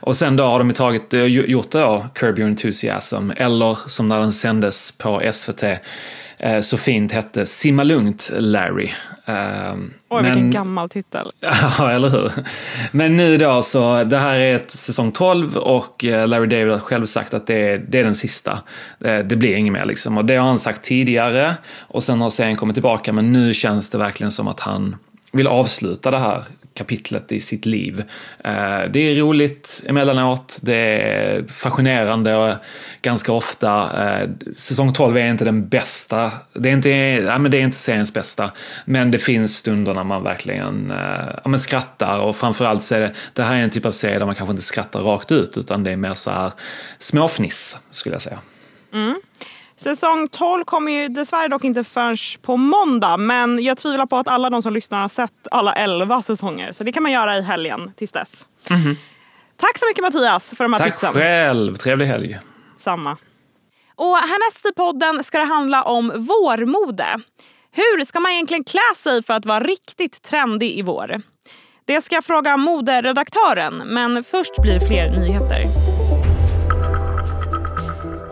Och 0.00 0.16
sen 0.16 0.36
då 0.36 0.44
har 0.44 0.58
de 0.58 0.68
ju 0.68 0.74
tagit, 0.74 1.14
eh, 1.14 1.24
gjort 1.24 1.70
då 1.70 2.06
Curb 2.14 2.38
Your 2.38 2.50
Enthusiasm 2.50 3.30
eller 3.36 3.78
som 3.88 4.08
när 4.08 4.20
den 4.20 4.32
sändes 4.32 4.92
på 4.98 5.22
SVT 5.32 5.64
eh, 6.42 6.60
så 6.60 6.76
fint 6.76 7.12
hette 7.12 7.46
Simma 7.46 7.82
lugnt 7.84 8.30
Larry. 8.38 8.90
Eh, 9.26 9.34
Oj, 9.74 9.76
men- 10.08 10.24
vilken 10.24 10.50
gammal 10.50 10.88
titel. 10.88 11.30
Ja, 11.78 11.90
eller 11.90 12.08
hur? 12.10 12.32
Men 12.92 13.16
nu 13.16 13.38
då 13.38 13.62
så, 13.62 14.04
det 14.04 14.18
här 14.18 14.36
är 14.40 14.56
ett 14.56 14.70
säsong 14.70 15.12
12 15.12 15.56
och 15.56 16.04
eh, 16.04 16.28
Larry 16.28 16.46
David 16.46 16.72
har 16.72 16.78
själv 16.78 17.06
sagt 17.06 17.34
att 17.34 17.46
det 17.46 17.54
är, 17.72 17.78
det 17.88 17.98
är 18.00 18.04
den 18.04 18.14
sista. 18.14 18.58
Eh, 19.04 19.18
Det 19.18 19.36
blir 19.36 19.54
inget 19.54 19.72
mer 19.72 19.84
liksom. 19.84 20.18
Och 20.18 20.24
det 20.24 20.36
har 20.36 20.46
han 20.46 20.58
sagt 20.58 20.82
tidigare 20.82 21.54
och 21.80 22.04
sen 22.04 22.20
har 22.20 22.30
serien 22.30 22.56
kommit 22.56 22.74
tillbaka 22.76 23.12
men 23.12 23.32
nu 23.32 23.54
känns 23.54 23.88
det 23.88 23.98
verkligen 23.98 24.30
som 24.30 24.48
att 24.48 24.60
han 24.60 24.96
vill 25.32 25.46
avsluta 25.46 26.10
det 26.10 26.18
här 26.18 26.44
kapitlet 26.74 27.32
i 27.32 27.40
sitt 27.40 27.66
liv. 27.66 28.04
Eh, 28.44 28.80
det 28.90 29.00
är 29.00 29.14
roligt 29.14 29.82
emellanåt, 29.86 30.58
det 30.62 30.76
är 30.76 31.44
fascinerande 31.48 32.36
och 32.36 32.54
ganska 33.02 33.32
ofta. 33.32 33.90
Eh, 34.04 34.28
säsong 34.54 34.92
12 34.92 35.16
är 35.16 35.26
inte 35.26 35.44
den 35.44 35.68
bästa, 35.68 36.32
det 36.52 36.68
är 36.68 36.72
inte, 36.72 36.90
ja, 36.90 37.38
men 37.38 37.50
det 37.50 37.56
är 37.56 37.62
inte 37.62 37.76
seriens 37.76 38.14
bästa, 38.14 38.50
men 38.84 39.10
det 39.10 39.18
finns 39.18 39.56
stunder 39.56 39.94
när 39.94 40.04
man 40.04 40.22
verkligen 40.22 40.90
eh, 40.90 41.28
ja, 41.44 41.48
men 41.50 41.60
skrattar 41.60 42.18
och 42.18 42.36
framförallt 42.36 42.82
så 42.82 42.94
är 42.94 43.00
det, 43.00 43.12
det 43.32 43.42
här 43.42 43.56
är 43.56 43.60
en 43.60 43.70
typ 43.70 43.86
av 43.86 43.90
serie 43.90 44.18
där 44.18 44.26
man 44.26 44.34
kanske 44.34 44.50
inte 44.50 44.62
skrattar 44.62 45.00
rakt 45.00 45.32
ut 45.32 45.58
utan 45.58 45.84
det 45.84 45.90
är 45.90 45.96
mer 45.96 46.14
så 46.14 46.30
här 46.30 46.52
småfniss 46.98 47.78
skulle 47.90 48.14
jag 48.14 48.22
säga. 48.22 48.38
Mm. 48.92 49.20
Säsong 49.76 50.28
12 50.28 50.64
kommer 50.64 50.92
ju 50.92 51.08
dessvärre 51.08 51.48
dock 51.48 51.64
inte 51.64 51.84
förrän 51.84 52.16
på 52.42 52.56
måndag. 52.56 53.16
Men 53.16 53.64
jag 53.64 53.78
tvivlar 53.78 54.06
på 54.06 54.16
att 54.16 54.28
alla 54.28 54.50
de 54.50 54.62
som 54.62 54.72
lyssnar 54.72 55.00
har 55.00 55.08
sett 55.08 55.48
alla 55.50 55.72
11 55.72 56.22
säsonger. 56.22 56.72
Så 56.72 56.84
det 56.84 56.92
kan 56.92 57.02
man 57.02 57.12
göra 57.12 57.38
i 57.38 57.42
helgen 57.42 57.92
tills 57.96 58.12
dess. 58.12 58.46
Tack 59.56 59.78
så 59.78 59.86
mycket 59.86 60.02
Mattias 60.02 60.54
för 60.56 60.64
de 60.64 60.72
här 60.72 60.80
Tack 60.80 60.92
tipsen. 60.92 61.12
själv, 61.12 61.74
trevlig 61.74 62.06
helg. 62.06 62.38
Samma. 62.76 63.16
Och 63.94 64.16
härnäst 64.16 64.66
i 64.66 64.72
podden 64.76 65.24
ska 65.24 65.38
det 65.38 65.44
handla 65.44 65.82
om 65.82 66.08
vårmode. 66.08 67.20
Hur 67.74 68.04
ska 68.04 68.20
man 68.20 68.32
egentligen 68.32 68.64
klä 68.64 68.94
sig 68.96 69.22
för 69.22 69.34
att 69.34 69.46
vara 69.46 69.60
riktigt 69.60 70.22
trendig 70.22 70.78
i 70.78 70.82
vår? 70.82 71.22
Det 71.84 72.02
ska 72.02 72.14
jag 72.14 72.24
fråga 72.24 72.56
moderedaktören, 72.56 73.76
men 73.78 74.24
först 74.24 74.62
blir 74.62 74.74
det 74.74 74.86
fler 74.86 75.10
nyheter. 75.10 75.81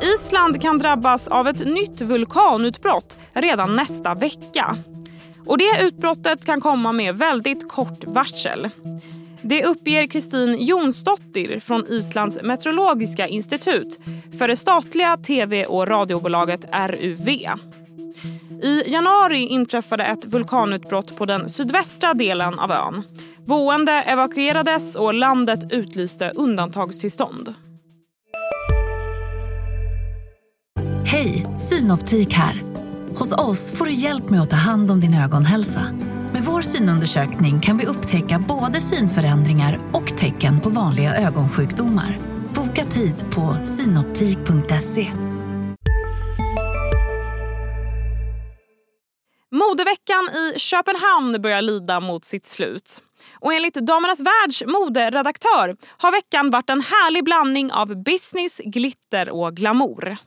Island 0.02 0.62
kan 0.62 0.78
drabbas 0.78 1.28
av 1.28 1.49
ett 1.49 1.66
nytt 1.66 2.00
vulkanutbrott 2.00 3.19
redan 3.33 3.76
nästa 3.76 4.14
vecka. 4.14 4.76
Och 5.47 5.59
Det 5.59 5.83
utbrottet 5.83 6.47
kan 6.47 6.61
komma 6.61 6.92
med 6.92 7.19
väldigt 7.19 7.69
kort 7.69 8.04
varsel. 8.04 8.71
Det 9.42 9.64
uppger 9.64 10.07
Kristin 10.07 10.57
Jonsdottir 10.61 11.61
från 11.61 11.87
Islands 11.88 12.42
meteorologiska 12.42 13.26
institut 13.28 13.99
för 14.38 14.49
det 14.49 14.57
statliga 14.57 15.16
tv 15.16 15.64
och 15.64 15.88
radiobolaget 15.88 16.64
RUV. 16.73 17.28
I 18.62 18.83
januari 18.87 19.38
inträffade 19.38 20.04
ett 20.04 20.25
vulkanutbrott 20.25 21.16
på 21.16 21.26
den 21.26 21.49
sydvästra 21.49 22.14
delen 22.14 22.59
av 22.59 22.73
ön. 22.73 23.02
Boende 23.47 23.92
evakuerades 23.92 24.97
och 24.97 25.14
landet 25.14 25.73
utlyste 25.73 26.33
undantagstillstånd. 26.35 27.54
Hej, 31.12 31.46
Synoptik 31.58 32.32
här. 32.34 32.62
Hos 33.18 33.32
oss 33.32 33.72
får 33.72 33.84
du 33.84 33.92
hjälp 33.92 34.30
med 34.30 34.40
att 34.40 34.50
ta 34.50 34.56
hand 34.56 34.90
om 34.90 35.00
din 35.00 35.14
ögonhälsa. 35.14 35.80
Med 36.32 36.42
vår 36.42 36.62
synundersökning 36.62 37.60
kan 37.60 37.78
vi 37.78 37.86
upptäcka 37.86 38.44
både 38.48 38.80
synförändringar 38.80 39.78
och 39.92 40.16
tecken 40.16 40.60
på 40.60 40.68
vanliga 40.68 41.16
ögonsjukdomar. 41.16 42.18
Boka 42.54 42.84
tid 42.84 43.14
på 43.30 43.56
synoptik.se. 43.64 45.12
Modeveckan 49.50 50.28
i 50.34 50.58
Köpenhamn 50.58 51.42
börjar 51.42 51.62
lida 51.62 52.00
mot 52.00 52.24
sitt 52.24 52.46
slut. 52.46 53.02
Och 53.40 53.54
enligt 53.54 53.74
Damernas 53.74 54.20
Världs 54.20 54.62
moderedaktör 54.66 55.76
har 55.98 56.12
veckan 56.12 56.50
varit 56.50 56.70
en 56.70 56.80
härlig 56.80 57.24
blandning 57.24 57.72
av 57.72 58.02
business, 58.02 58.60
glitter 58.64 59.30
och 59.30 59.56
glamour. 59.56 60.18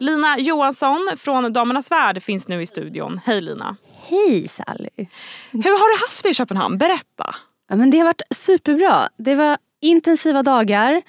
Lina 0.00 0.38
Johansson 0.38 1.08
från 1.18 1.52
Damernas 1.52 1.90
Värld 1.90 2.22
finns 2.22 2.48
nu 2.48 2.62
i 2.62 2.66
studion. 2.66 3.20
Hej 3.24 3.40
Lina! 3.40 3.76
Hej 4.08 4.48
Sally! 4.48 5.08
Hur 5.50 5.78
har 5.78 5.96
du 5.96 6.04
haft 6.06 6.22
det 6.22 6.28
i 6.28 6.34
Köpenhamn? 6.34 6.78
Berätta! 6.78 7.34
Ja, 7.68 7.76
men 7.76 7.90
det 7.90 7.98
har 7.98 8.04
varit 8.04 8.22
superbra. 8.30 9.08
Det 9.16 9.34
var 9.34 9.58
intensiva 9.80 10.42
dagar. 10.42 11.02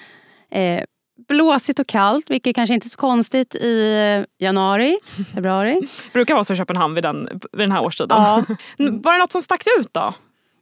Eh, 0.50 0.84
blåsigt 1.28 1.78
och 1.78 1.86
kallt, 1.86 2.30
vilket 2.30 2.54
kanske 2.54 2.74
inte 2.74 2.86
är 2.86 2.88
så 2.88 2.96
konstigt 2.96 3.54
i 3.54 3.92
eh, 4.18 4.44
januari, 4.46 4.98
februari. 5.34 5.80
brukar 6.12 6.34
vara 6.34 6.44
så 6.44 6.52
i 6.52 6.56
Köpenhamn 6.56 6.94
vid 6.94 7.04
den, 7.04 7.28
vid 7.52 7.60
den 7.60 7.72
här 7.72 7.82
årstiden. 7.82 8.16
Ja. 8.22 8.44
Var 8.78 9.12
det 9.12 9.18
något 9.18 9.32
som 9.32 9.42
stack 9.42 9.64
ut 9.78 9.88
då? 9.94 10.14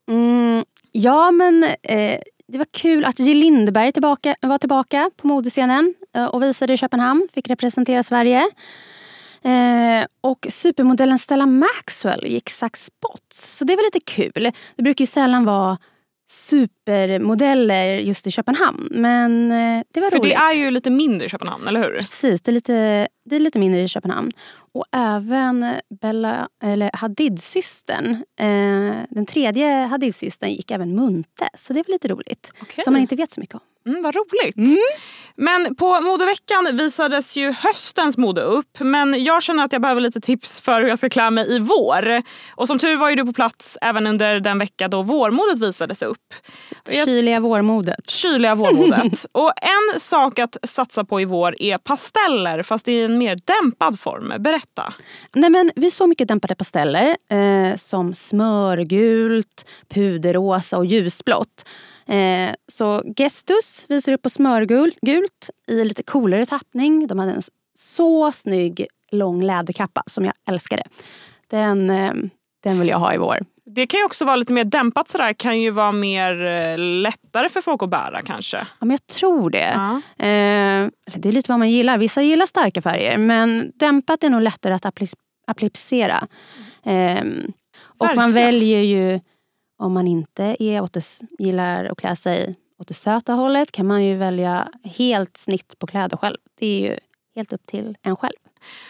Mm, 0.08 0.64
ja, 0.92 1.30
men 1.30 1.64
eh, 1.82 2.20
det 2.50 2.58
var 2.58 2.66
kul 2.70 3.04
att 3.04 3.18
Jill 3.18 3.38
Lindberg 3.38 3.92
tillbaka, 3.92 4.36
var 4.40 4.58
tillbaka 4.58 5.10
på 5.16 5.26
modescenen 5.26 5.94
eh, 6.14 6.24
och 6.24 6.42
visade 6.42 6.72
i 6.72 6.76
Köpenhamn. 6.76 7.28
Fick 7.34 7.48
representera 7.48 8.02
Sverige. 8.02 8.50
Eh, 9.42 10.06
och 10.20 10.46
supermodellen 10.50 11.18
Stella 11.18 11.46
Maxwell 11.46 12.26
gick 12.26 12.50
Saks 12.50 12.84
Spots. 12.84 13.56
Så 13.58 13.64
det 13.64 13.76
var 13.76 13.82
lite 13.82 14.00
kul. 14.00 14.52
Det 14.76 14.82
brukar 14.82 15.02
ju 15.02 15.06
sällan 15.06 15.44
vara 15.44 15.78
supermodeller 16.30 17.94
just 17.94 18.26
i 18.26 18.30
Köpenhamn. 18.30 18.88
Men 18.90 19.52
eh, 19.52 19.82
det 19.94 20.00
var 20.00 20.10
För 20.10 20.18
roligt. 20.18 20.32
det 20.32 20.36
är 20.36 20.54
ju 20.54 20.70
lite 20.70 20.90
mindre 20.90 21.26
i 21.26 21.28
Köpenhamn, 21.28 21.68
eller 21.68 21.80
hur? 21.82 21.96
Precis, 21.98 22.40
det 22.40 22.50
är 22.50 22.52
lite, 22.52 23.08
det 23.24 23.36
är 23.36 23.40
lite 23.40 23.58
mindre 23.58 23.80
i 23.80 23.88
Köpenhamn. 23.88 24.30
Och 24.72 24.84
även 24.92 25.74
Bella, 26.00 26.48
eller 26.62 26.90
Hadid-systern, 26.94 28.10
eh, 28.40 29.04
den 29.10 29.26
tredje 29.26 29.66
Hadid-systern 29.86 30.50
gick 30.50 30.70
även 30.70 30.94
munte. 30.94 31.48
Så 31.54 31.72
det 31.72 31.82
var 31.88 31.92
lite 31.92 32.08
roligt. 32.08 32.52
Okej. 32.62 32.84
Som 32.84 32.92
man 32.92 33.00
inte 33.02 33.16
vet 33.16 33.30
så 33.30 33.40
mycket 33.40 33.54
om. 33.54 33.60
Mm, 33.86 34.02
vad 34.02 34.14
roligt. 34.14 34.56
Men 35.36 35.74
på 35.74 36.00
modeveckan 36.00 36.68
visades 36.76 37.36
ju 37.36 37.52
höstens 37.52 38.16
mode 38.16 38.42
upp. 38.42 38.80
Men 38.80 39.24
jag 39.24 39.42
känner 39.42 39.64
att 39.64 39.72
jag 39.72 39.82
behöver 39.82 40.00
lite 40.00 40.20
tips 40.20 40.60
för 40.60 40.80
hur 40.82 40.88
jag 40.88 40.98
ska 40.98 41.08
klä 41.08 41.30
mig 41.30 41.56
i 41.56 41.58
vår. 41.58 42.22
Och 42.54 42.66
som 42.68 42.78
tur 42.78 42.96
var 42.96 43.10
ju 43.10 43.16
du 43.16 43.24
på 43.24 43.32
plats 43.32 43.78
även 43.80 44.06
under 44.06 44.40
den 44.40 44.58
vecka 44.58 44.88
då 44.88 45.02
vårmodet 45.02 45.58
visades 45.58 46.02
upp. 46.02 46.34
Jag- 46.90 47.08
Kyliga 47.08 47.40
vårmodet. 47.40 48.10
Kyliga 48.10 48.54
vårmodet. 48.54 49.26
och 49.32 49.52
en 49.62 50.00
sak 50.00 50.38
att 50.38 50.56
satsa 50.62 51.04
på 51.04 51.20
i 51.20 51.24
vår 51.24 51.62
är 51.62 51.78
pasteller 51.78 52.62
fast 52.62 52.88
i 52.88 53.00
en 53.02 53.18
mer 53.18 53.38
dämpad 53.44 54.00
form. 54.00 54.42
Berätta. 54.42 54.94
Nej, 55.34 55.50
men 55.50 55.70
vi 55.76 55.90
såg 55.90 56.08
mycket 56.08 56.28
dämpade 56.28 56.54
pasteller 56.54 57.16
eh, 57.30 57.76
som 57.76 58.14
smörgult, 58.14 59.66
puderrosa 59.94 60.78
och 60.78 60.86
ljusblått. 60.86 61.64
Eh, 62.10 62.54
så 62.68 63.02
Gestus 63.16 63.84
visar 63.88 64.12
upp 64.12 64.22
på 64.22 64.30
smörgult 64.30 65.50
i 65.66 65.84
lite 65.84 66.02
coolare 66.02 66.46
tappning. 66.46 67.06
De 67.06 67.18
hade 67.18 67.32
en 67.32 67.42
så 67.78 68.32
snygg 68.32 68.86
lång 69.12 69.42
läderkappa 69.42 70.02
som 70.06 70.24
jag 70.24 70.34
älskade. 70.48 70.82
Den, 71.50 71.90
eh, 71.90 72.12
den 72.62 72.78
vill 72.78 72.88
jag 72.88 72.98
ha 72.98 73.14
i 73.14 73.18
vår. 73.18 73.38
Det 73.64 73.86
kan 73.86 74.00
ju 74.00 74.04
också 74.06 74.24
vara 74.24 74.36
lite 74.36 74.52
mer 74.52 74.64
dämpat 74.64 75.08
sådär. 75.08 75.32
Kan 75.32 75.60
ju 75.60 75.70
vara 75.70 75.92
mer 75.92 76.44
eh, 76.46 76.78
lättare 76.78 77.48
för 77.48 77.60
folk 77.60 77.82
att 77.82 77.90
bära 77.90 78.22
kanske. 78.22 78.56
Ja, 78.56 78.64
men 78.86 78.90
jag 78.90 79.06
tror 79.06 79.50
det. 79.50 79.68
Eh, 80.18 80.26
eller 80.26 81.18
det 81.18 81.28
är 81.28 81.32
lite 81.32 81.52
vad 81.52 81.58
man 81.58 81.70
gillar. 81.70 81.98
Vissa 81.98 82.22
gillar 82.22 82.46
starka 82.46 82.82
färger 82.82 83.18
men 83.18 83.72
dämpat 83.74 84.24
är 84.24 84.30
nog 84.30 84.42
lättare 84.42 84.74
att 84.74 84.84
appli- 84.84 85.14
applicera. 85.46 86.28
Eh, 86.84 87.20
och 87.82 88.06
man 88.06 88.16
Verkligen. 88.16 88.32
väljer 88.32 88.80
ju, 88.82 89.20
om 89.80 89.92
man 89.92 90.08
inte 90.08 90.56
är 90.58 90.80
åt 90.80 90.92
det, 90.92 91.04
gillar 91.38 91.84
att 91.84 91.98
klä 91.98 92.16
sig 92.16 92.54
åt 92.78 92.88
det 92.88 92.94
söta 92.94 93.32
hållet 93.32 93.72
kan 93.72 93.86
man 93.86 94.04
ju 94.04 94.16
välja 94.16 94.68
helt 94.84 95.36
snitt 95.36 95.78
på 95.78 95.86
kläder 95.86 96.16
själv. 96.16 96.36
Det 96.58 96.66
är 96.66 96.90
ju 96.90 96.98
helt 97.36 97.52
upp 97.52 97.66
till 97.66 97.96
en 98.02 98.16
själv. 98.16 98.36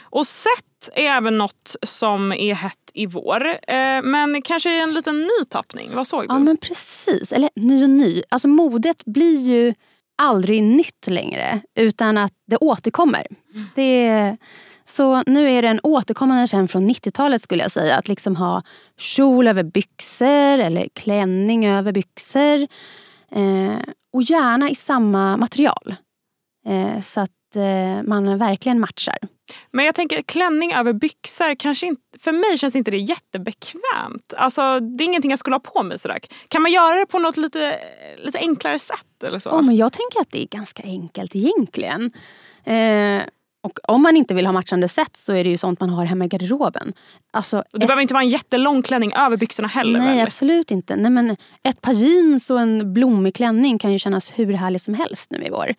Och 0.00 0.26
set 0.26 0.90
är 0.92 1.02
även 1.02 1.38
något 1.38 1.76
som 1.82 2.32
är 2.32 2.54
hett 2.54 2.90
i 2.94 3.06
vår. 3.06 3.46
Eh, 3.46 4.02
men 4.02 4.42
kanske 4.42 4.82
en 4.82 4.94
liten 4.94 5.20
ny 5.20 5.44
tappning. 5.48 5.90
Vad 5.94 6.06
såg 6.06 6.22
du? 6.22 6.26
Ja 6.28 6.38
men 6.38 6.56
precis. 6.56 7.32
Eller 7.32 7.50
ny 7.56 7.84
och 7.84 7.90
ny. 7.90 8.22
Alltså 8.28 8.48
modet 8.48 9.04
blir 9.04 9.40
ju 9.40 9.74
aldrig 10.22 10.62
nytt 10.62 11.06
längre 11.06 11.60
utan 11.74 12.18
att 12.18 12.32
det 12.46 12.56
återkommer. 12.56 13.26
Det 13.74 14.06
är, 14.06 14.36
Så 14.90 15.22
nu 15.26 15.50
är 15.50 15.62
det 15.62 15.68
en 15.68 15.80
återkommande 15.82 16.48
trend 16.48 16.70
från 16.70 16.90
90-talet 16.90 17.42
skulle 17.42 17.62
jag 17.62 17.72
säga. 17.72 17.96
Att 17.96 18.08
liksom 18.08 18.36
ha 18.36 18.62
kjol 18.98 19.48
över 19.48 19.62
byxor 19.62 20.58
eller 20.58 20.88
klänning 20.94 21.66
över 21.66 21.92
byxor. 21.92 22.68
Eh, 23.32 23.78
och 24.12 24.22
gärna 24.22 24.70
i 24.70 24.74
samma 24.74 25.36
material. 25.36 25.94
Eh, 26.66 27.00
så 27.00 27.20
att 27.20 27.56
eh, 27.56 28.02
man 28.02 28.38
verkligen 28.38 28.80
matchar. 28.80 29.18
Men 29.70 29.84
jag 29.84 29.94
tänker 29.94 30.22
klänning 30.22 30.72
över 30.72 30.92
byxor, 30.92 31.54
kanske 31.54 31.86
inte, 31.86 32.02
för 32.18 32.32
mig 32.32 32.58
känns 32.58 32.76
inte 32.76 32.90
det 32.90 32.98
jättebekvämt. 32.98 34.34
Alltså, 34.36 34.80
det 34.80 35.04
är 35.04 35.06
ingenting 35.06 35.30
jag 35.30 35.38
skulle 35.38 35.54
ha 35.54 35.60
på 35.60 35.82
mig 35.82 35.98
sådär. 35.98 36.18
Kan 36.48 36.62
man 36.62 36.72
göra 36.72 36.98
det 36.98 37.06
på 37.06 37.18
något 37.18 37.36
lite, 37.36 37.80
lite 38.18 38.38
enklare 38.38 38.78
sätt? 38.78 39.22
Eller 39.24 39.38
så? 39.38 39.50
Oh, 39.50 39.62
men 39.62 39.76
jag 39.76 39.92
tänker 39.92 40.20
att 40.20 40.30
det 40.30 40.42
är 40.42 40.46
ganska 40.46 40.82
enkelt 40.82 41.36
egentligen. 41.36 42.12
Eh, 42.64 43.22
och 43.62 43.78
om 43.82 44.02
man 44.02 44.16
inte 44.16 44.34
vill 44.34 44.46
ha 44.46 44.52
matchande 44.52 44.88
set 44.88 45.16
så 45.16 45.32
är 45.32 45.44
det 45.44 45.50
ju 45.50 45.56
sånt 45.56 45.80
man 45.80 45.90
har 45.90 46.04
hemma 46.04 46.24
i 46.24 46.28
garderoben. 46.28 46.92
Alltså, 47.30 47.56
det 47.56 47.76
ett... 47.76 47.80
behöver 47.80 48.02
inte 48.02 48.14
vara 48.14 48.24
en 48.24 48.30
jättelång 48.30 48.82
klänning 48.82 49.12
över 49.12 49.36
byxorna 49.36 49.68
heller. 49.68 49.98
Nej, 50.00 50.16
väl? 50.16 50.26
absolut 50.26 50.70
inte. 50.70 50.96
Nej, 50.96 51.10
men 51.10 51.36
ett 51.62 51.80
par 51.80 51.92
jeans 51.92 52.50
och 52.50 52.60
en 52.60 52.92
blommig 52.92 53.34
klänning 53.34 53.78
kan 53.78 53.92
ju 53.92 53.98
kännas 53.98 54.30
hur 54.34 54.52
härligt 54.52 54.82
som 54.82 54.94
helst 54.94 55.30
nu 55.30 55.42
i 55.44 55.50
vår. 55.50 55.74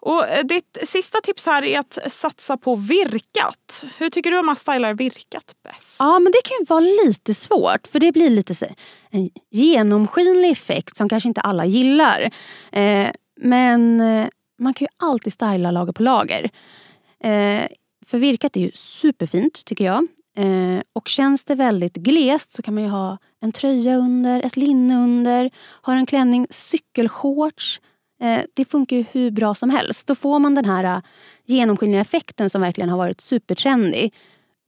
Och 0.00 0.28
eh, 0.28 0.44
ditt 0.44 0.78
sista 0.82 1.20
tips 1.20 1.46
här 1.46 1.64
är 1.64 1.78
att 1.78 1.98
satsa 2.06 2.56
på 2.56 2.76
virkat. 2.76 3.84
Hur 3.98 4.10
tycker 4.10 4.30
du 4.30 4.38
om 4.38 4.48
att 4.48 4.58
stylar 4.58 4.94
virkat 4.94 5.52
bäst? 5.64 5.96
Ja, 5.98 6.18
men 6.18 6.32
det 6.32 6.40
kan 6.44 6.56
ju 6.60 6.64
vara 6.64 7.04
lite 7.06 7.34
svårt 7.34 7.86
för 7.86 8.00
det 8.00 8.12
blir 8.12 8.30
lite 8.30 8.74
en 9.10 9.30
genomskinlig 9.50 10.50
effekt 10.50 10.96
som 10.96 11.08
kanske 11.08 11.28
inte 11.28 11.40
alla 11.40 11.64
gillar. 11.64 12.30
Eh, 12.72 13.08
men 13.40 14.00
eh, 14.00 14.26
man 14.58 14.74
kan 14.74 14.84
ju 14.84 15.06
alltid 15.06 15.32
styla 15.32 15.70
lager 15.70 15.92
på 15.92 16.02
lager. 16.02 16.50
Eh, 17.24 17.66
för 18.06 18.18
virkat 18.18 18.56
är 18.56 18.60
ju 18.60 18.70
superfint 18.74 19.64
tycker 19.64 19.84
jag. 19.84 20.06
Eh, 20.36 20.80
och 20.92 21.08
känns 21.08 21.44
det 21.44 21.54
väldigt 21.54 21.94
glest 21.94 22.52
så 22.52 22.62
kan 22.62 22.74
man 22.74 22.82
ju 22.82 22.88
ha 22.88 23.18
en 23.40 23.52
tröja 23.52 23.96
under, 23.96 24.42
ett 24.42 24.56
linne 24.56 24.96
under, 24.96 25.50
har 25.56 25.96
en 25.96 26.06
klänning, 26.06 26.46
cykelshorts. 26.50 27.80
Eh, 28.22 28.40
det 28.54 28.64
funkar 28.64 28.96
ju 28.96 29.04
hur 29.12 29.30
bra 29.30 29.54
som 29.54 29.70
helst. 29.70 30.06
Då 30.06 30.14
får 30.14 30.38
man 30.38 30.54
den 30.54 30.64
här 30.64 30.84
eh, 30.84 31.02
genomskinliga 31.44 32.00
effekten 32.00 32.50
som 32.50 32.60
verkligen 32.60 32.90
har 32.90 32.98
varit 32.98 33.20
supertrendig 33.20 34.14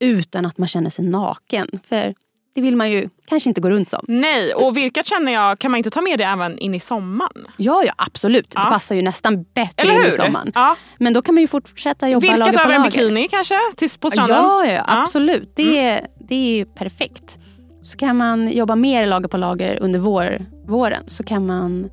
utan 0.01 0.47
att 0.47 0.59
man 0.59 0.69
känner 0.69 0.91
sig 0.91 1.05
naken. 1.05 1.69
För 1.85 2.15
det 2.55 2.61
vill 2.61 2.77
man 2.77 2.91
ju 2.91 3.09
kanske 3.27 3.51
inte 3.51 3.61
gå 3.61 3.71
runt 3.71 3.91
som. 3.91 4.05
Nej, 4.09 4.55
och 4.55 4.77
virkat 4.77 5.07
känner 5.07 5.33
jag, 5.33 5.59
kan 5.59 5.71
man 5.71 5.79
inte 5.79 5.91
ta 5.91 6.01
med 6.01 6.19
det 6.19 6.25
även 6.25 6.59
in 6.59 6.75
i 6.75 6.81
sommaren? 6.81 7.47
Ja, 7.57 7.83
ja 7.87 7.93
absolut. 7.97 8.53
Ja. 8.55 8.61
Det 8.61 8.67
passar 8.67 8.95
ju 8.95 9.03
nästan 9.03 9.45
bättre 9.55 9.95
in 9.95 10.07
i 10.07 10.11
sommaren. 10.11 10.53
Ja. 10.55 10.77
Men 10.99 11.13
då 11.13 11.23
kan 11.23 11.35
man 11.35 11.43
ju 11.43 11.49
fortsätta 11.49 12.09
jobba 12.09 12.21
virkat 12.21 12.39
lager 12.39 12.53
på 12.53 12.61
över 12.61 12.71
lager. 12.71 12.85
en 12.85 12.91
bikini 12.91 13.29
kanske? 13.29 13.55
Tills 13.77 13.97
på 13.97 14.11
stranden? 14.11 14.37
Ja, 14.37 14.67
ja, 14.67 14.83
absolut. 14.87 15.53
Det, 15.57 15.79
är, 15.79 16.07
det 16.29 16.61
är 16.61 16.65
perfekt. 16.65 17.39
Så 17.83 17.97
kan 17.97 18.17
man 18.17 18.49
jobba 18.49 18.77
mer 18.77 19.07
lager 19.07 19.29
på 19.29 19.37
lager 19.37 19.79
under 19.81 19.99
vår, 19.99 20.47
våren 20.67 21.03
så 21.07 21.23
kan 21.23 21.47
man 21.47 21.91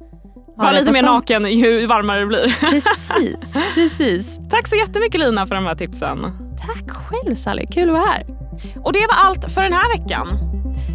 Var 0.55 0.71
lite 0.71 0.91
mer 0.91 1.03
naken 1.03 1.45
ju 1.45 1.85
varmare 1.85 2.19
det 2.19 2.25
blir. 2.25 2.55
Precis, 2.59 3.53
precis. 3.73 4.39
Tack 4.49 4.67
så 4.67 4.75
jättemycket 4.75 5.19
Lina 5.19 5.47
för 5.47 5.55
de 5.55 5.65
här 5.65 5.75
tipsen. 5.75 6.19
Tack 6.67 6.91
själv 6.91 7.35
Sally, 7.35 7.65
kul 7.67 7.89
att 7.89 7.95
vara 7.95 8.05
här. 8.05 8.36
Och 8.83 8.93
det 8.93 9.07
var 9.09 9.29
allt 9.29 9.51
för 9.51 9.63
den 9.63 9.73
här 9.73 9.97
veckan. 9.97 10.27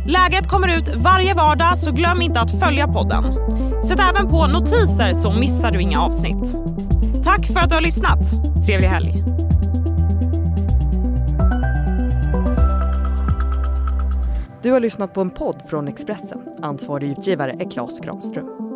Läget 0.06 0.48
kommer 0.48 0.78
ut 0.78 0.96
varje 0.96 1.34
vardag 1.34 1.78
så 1.78 1.92
glöm 1.92 2.22
inte 2.22 2.40
att 2.40 2.60
följa 2.60 2.88
podden. 2.88 3.24
Sätt 3.88 4.00
även 4.10 4.28
på 4.28 4.46
notiser 4.46 5.12
så 5.12 5.32
missar 5.32 5.70
du 5.70 5.80
inga 5.80 6.00
avsnitt. 6.02 6.54
Tack 7.24 7.46
för 7.46 7.60
att 7.60 7.68
du 7.68 7.74
har 7.74 7.82
lyssnat. 7.82 8.20
Trevlig 8.66 8.88
helg. 8.88 9.24
Du 14.62 14.70
har 14.70 14.80
lyssnat 14.80 15.14
på 15.14 15.20
en 15.20 15.30
podd 15.30 15.62
från 15.68 15.88
Expressen. 15.88 16.40
Ansvarig 16.62 17.10
utgivare 17.10 17.56
är 17.60 17.70
Klas 17.70 18.00
Granström. 18.00 18.71